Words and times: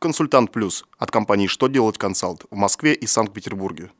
Консультант 0.00 0.50
Плюс 0.50 0.86
от 0.98 1.10
компании 1.10 1.46
«Что 1.46 1.66
делать 1.66 1.98
консалт» 1.98 2.46
в 2.50 2.56
Москве 2.56 2.94
и 2.94 3.06
Санкт-Петербурге. 3.06 3.90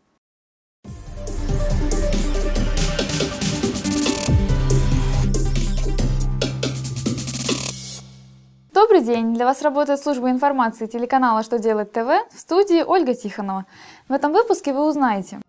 Добрый 8.73 9.03
день! 9.03 9.35
Для 9.35 9.45
вас 9.45 9.61
работает 9.61 10.01
служба 10.01 10.31
информации 10.31 10.87
телеканала 10.87 11.43
«Что 11.43 11.59
делать 11.59 11.93
ТВ» 11.93 12.09
в 12.35 12.41
студии 12.41 12.82
Ольга 12.82 13.12
Тихонова. 13.14 13.67
В 14.09 14.12
этом 14.14 14.32
выпуске 14.32 14.73
вы 14.73 14.89
узнаете, 14.89 15.43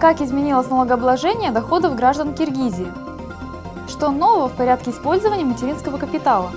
как 0.00 0.22
изменилось 0.22 0.70
налогообложение 0.70 1.50
доходов 1.50 1.96
граждан 1.96 2.34
Киргизии, 2.34 2.90
что 3.88 4.10
нового 4.10 4.48
в 4.48 4.56
порядке 4.56 4.90
использования 4.90 5.44
материнского 5.44 5.98
капитала, 5.98 6.50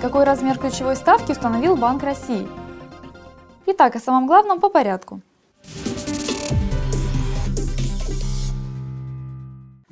какой 0.00 0.24
размер 0.24 0.58
ключевой 0.58 0.96
ставки 0.96 1.32
установил 1.32 1.76
Банк 1.76 2.02
России. 2.02 2.46
Итак, 3.66 3.96
о 3.96 4.00
самом 4.00 4.26
главном 4.26 4.60
по 4.60 4.68
порядку. 4.68 5.20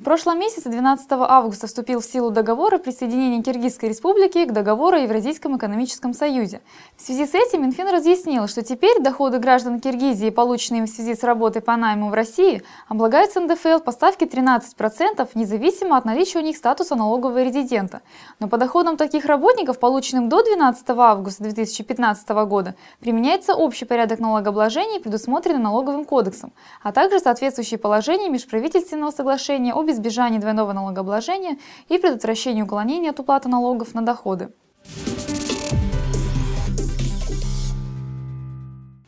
Прошлом 0.07 0.39
месяце, 0.39 0.69
12 0.69 1.05
августа, 1.11 1.67
вступил 1.67 1.99
в 1.99 2.05
силу 2.05 2.31
договор 2.31 2.75
о 2.75 2.77
присоединении 2.77 3.41
Киргизской 3.41 3.89
республики 3.89 4.45
к 4.45 4.53
договору 4.53 4.95
о 4.95 4.99
Евразийском 5.01 5.57
экономическом 5.57 6.13
союзе. 6.13 6.61
В 6.95 7.01
связи 7.01 7.25
с 7.25 7.35
этим 7.35 7.63
Минфин 7.63 7.89
разъяснил, 7.89 8.47
что 8.47 8.61
теперь 8.61 9.01
доходы 9.01 9.37
граждан 9.39 9.81
Киргизии, 9.81 10.29
полученные 10.29 10.83
в 10.83 10.87
связи 10.87 11.13
с 11.13 11.25
работой 11.25 11.61
по 11.61 11.75
найму 11.75 12.07
в 12.07 12.13
России, 12.13 12.63
облагаются 12.87 13.41
НДФЛ 13.41 13.79
по 13.79 13.91
ставке 13.91 14.27
13%, 14.27 15.27
независимо 15.33 15.97
от 15.97 16.05
наличия 16.05 16.39
у 16.39 16.41
них 16.41 16.55
статуса 16.55 16.95
налогового 16.95 17.43
резидента. 17.43 17.99
Но 18.39 18.47
по 18.47 18.57
доходам 18.57 18.95
таких 18.95 19.25
работников, 19.25 19.77
полученным 19.77 20.29
до 20.29 20.41
12 20.41 20.89
августа 20.91 21.43
2015 21.43 22.29
года, 22.47 22.75
применяется 23.01 23.55
общий 23.55 23.83
порядок 23.83 24.19
налогообложения, 24.19 25.01
предусмотренный 25.01 25.59
налоговым 25.59 26.05
кодексом, 26.05 26.53
а 26.81 26.93
также 26.93 27.19
соответствующие 27.19 27.77
положения 27.77 28.29
межправительственного 28.29 29.11
соглашения 29.11 29.73
о 29.73 29.81
избежанию 29.97 30.39
двойного 30.39 30.73
налогообложения 30.73 31.57
и 31.89 31.97
предотвращению 31.97 32.65
уклонения 32.65 33.09
от 33.09 33.19
уплаты 33.19 33.49
налогов 33.49 33.93
на 33.93 34.01
доходы. 34.01 34.49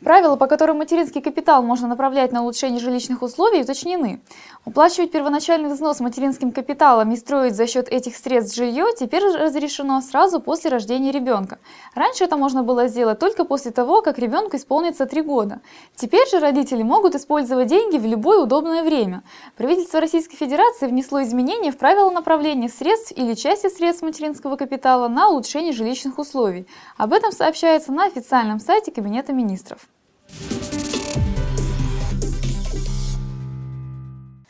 Правила, 0.09 0.37
по 0.37 0.47
которым 0.47 0.79
материнский 0.79 1.21
капитал 1.21 1.61
можно 1.61 1.87
направлять 1.87 2.31
на 2.31 2.41
улучшение 2.41 2.79
жилищных 2.79 3.21
условий, 3.21 3.61
уточнены. 3.61 4.21
Уплачивать 4.65 5.11
первоначальный 5.11 5.69
взнос 5.69 5.99
материнским 5.99 6.51
капиталом 6.51 7.11
и 7.11 7.15
строить 7.15 7.53
за 7.53 7.67
счет 7.67 7.87
этих 7.87 8.15
средств 8.15 8.55
жилье 8.55 8.87
теперь 8.99 9.23
разрешено 9.23 10.01
сразу 10.01 10.39
после 10.39 10.71
рождения 10.71 11.11
ребенка. 11.11 11.59
Раньше 11.93 12.23
это 12.23 12.37
можно 12.37 12.63
было 12.63 12.87
сделать 12.87 13.19
только 13.19 13.45
после 13.45 13.69
того, 13.69 14.01
как 14.01 14.17
ребенку 14.17 14.57
исполнится 14.57 15.05
3 15.05 15.21
года. 15.21 15.61
Теперь 15.95 16.27
же 16.27 16.39
родители 16.39 16.81
могут 16.81 17.13
использовать 17.13 17.67
деньги 17.67 17.99
в 17.99 18.05
любое 18.07 18.39
удобное 18.39 18.81
время. 18.81 19.21
Правительство 19.57 19.99
Российской 19.99 20.37
Федерации 20.37 20.87
внесло 20.87 21.21
изменения 21.21 21.71
в 21.71 21.77
правила 21.77 22.09
направления 22.09 22.69
средств 22.69 23.13
или 23.15 23.35
части 23.35 23.69
средств 23.69 24.01
материнского 24.01 24.55
капитала 24.55 25.07
на 25.07 25.29
улучшение 25.29 25.71
жилищных 25.71 26.17
условий. 26.17 26.65
Об 26.97 27.13
этом 27.13 27.31
сообщается 27.31 27.91
на 27.91 28.05
официальном 28.05 28.59
сайте 28.59 28.91
Кабинета 28.91 29.33
министров. 29.33 29.87
Bye. 30.37 30.58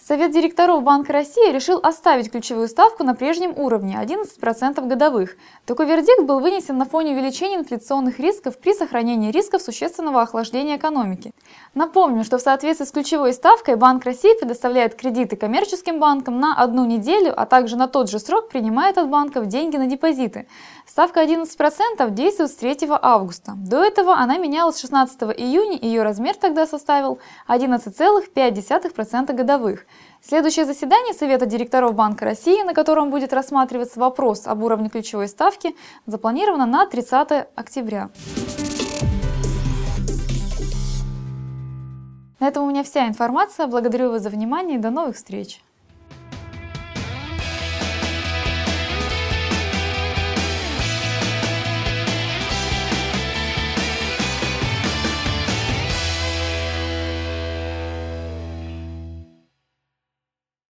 Совет 0.09 0.31
директоров 0.31 0.81
Банка 0.81 1.13
России 1.13 1.51
решил 1.51 1.79
оставить 1.83 2.31
ключевую 2.31 2.67
ставку 2.67 3.03
на 3.03 3.13
прежнем 3.13 3.53
уровне 3.55 3.95
11% 4.01 4.87
годовых. 4.87 5.35
Такой 5.67 5.85
вердикт 5.85 6.23
был 6.23 6.39
вынесен 6.39 6.79
на 6.79 6.85
фоне 6.85 7.13
увеличения 7.13 7.57
инфляционных 7.57 8.19
рисков 8.19 8.57
при 8.57 8.73
сохранении 8.73 9.29
рисков 9.29 9.61
существенного 9.61 10.23
охлаждения 10.23 10.77
экономики. 10.77 11.31
Напомню, 11.75 12.23
что 12.23 12.39
в 12.39 12.41
соответствии 12.41 12.85
с 12.85 12.91
ключевой 12.91 13.33
ставкой 13.33 13.75
Банк 13.75 14.03
России 14.03 14.35
предоставляет 14.39 14.95
кредиты 14.95 15.35
коммерческим 15.35 15.99
банкам 15.99 16.39
на 16.39 16.55
одну 16.55 16.85
неделю, 16.85 17.31
а 17.39 17.45
также 17.45 17.77
на 17.77 17.87
тот 17.87 18.09
же 18.09 18.17
срок 18.17 18.49
принимает 18.49 18.97
от 18.97 19.09
банков 19.09 19.45
деньги 19.45 19.77
на 19.77 19.85
депозиты. 19.85 20.47
Ставка 20.87 21.23
11% 21.23 22.09
действует 22.09 22.49
с 22.49 22.55
3 22.55 22.77
августа. 22.99 23.53
До 23.57 23.83
этого 23.83 24.15
она 24.15 24.39
менялась 24.39 24.81
16 24.81 25.21
июня, 25.37 25.77
ее 25.79 26.01
размер 26.01 26.35
тогда 26.35 26.65
составил 26.65 27.19
11,5% 27.47 29.33
годовых. 29.33 29.85
Следующее 30.21 30.65
заседание 30.65 31.13
Совета 31.13 31.45
директоров 31.45 31.95
Банка 31.95 32.25
России, 32.25 32.61
на 32.63 32.73
котором 32.73 33.09
будет 33.09 33.31
рассматриваться 33.33 33.99
вопрос 33.99 34.47
об 34.47 34.63
уровне 34.63 34.89
ключевой 34.89 35.27
ставки, 35.27 35.75
запланировано 36.05 36.65
на 36.65 36.85
30 36.85 37.47
октября. 37.55 38.09
На 42.39 42.47
этом 42.47 42.65
у 42.65 42.69
меня 42.69 42.83
вся 42.83 43.07
информация. 43.07 43.67
Благодарю 43.67 44.11
вас 44.11 44.21
за 44.21 44.29
внимание 44.29 44.77
и 44.77 44.81
до 44.81 44.89
новых 44.89 45.15
встреч! 45.15 45.61